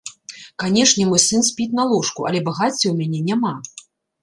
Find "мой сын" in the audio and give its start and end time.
1.09-1.45